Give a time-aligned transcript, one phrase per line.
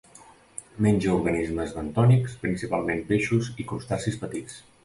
[0.85, 4.61] Menja organismes bentònics, principalment peixos i crustacis petits.